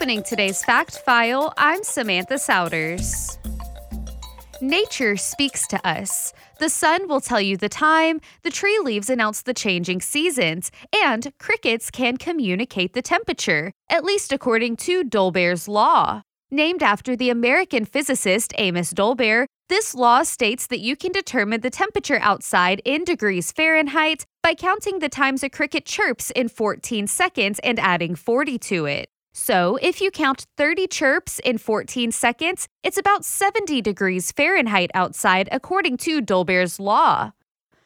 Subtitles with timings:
[0.00, 3.38] Opening today's fact file, I'm Samantha Souders.
[4.62, 6.32] Nature speaks to us.
[6.58, 10.70] The sun will tell you the time, the tree leaves announce the changing seasons,
[11.04, 16.22] and crickets can communicate the temperature, at least according to Dolbear's Law.
[16.50, 21.68] Named after the American physicist Amos Dolbear, this law states that you can determine the
[21.68, 27.60] temperature outside in degrees Fahrenheit by counting the times a cricket chirps in 14 seconds
[27.62, 29.10] and adding 40 to it.
[29.32, 35.48] So, if you count 30 chirps in 14 seconds, it's about 70 degrees Fahrenheit outside
[35.52, 37.32] according to Dolbear's law.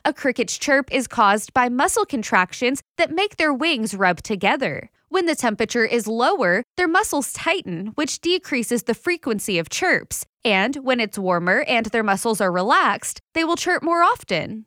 [0.06, 4.90] A cricket's chirp is caused by muscle contractions that make their wings rub together.
[5.08, 10.26] When the temperature is lower, their muscles tighten, which decreases the frequency of chirps.
[10.44, 14.66] And when it's warmer and their muscles are relaxed, they will chirp more often.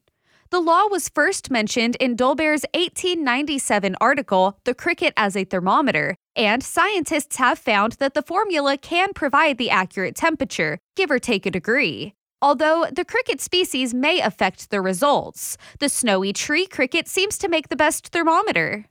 [0.49, 6.64] The law was first mentioned in Dolbear's 1897 article, The Cricket as a Thermometer, and
[6.64, 11.52] scientists have found that the formula can provide the accurate temperature, give or take a
[11.52, 12.13] degree.
[12.41, 17.70] Although the cricket species may affect the results, the snowy tree cricket seems to make
[17.70, 18.85] the best thermometer.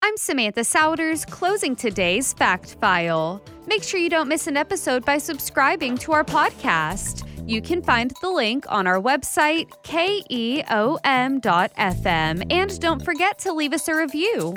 [0.00, 3.42] I'm Samantha Souders, closing today's Fact File.
[3.66, 7.28] Make sure you don't miss an episode by subscribing to our podcast.
[7.48, 10.62] You can find the link on our website, keom.fm,
[12.52, 14.54] and don't forget to leave us a review.